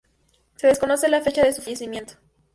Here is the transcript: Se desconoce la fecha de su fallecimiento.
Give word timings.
Se 0.55 0.65
desconoce 0.65 1.07
la 1.09 1.21
fecha 1.21 1.43
de 1.45 1.53
su 1.53 1.61
fallecimiento. 1.61 2.13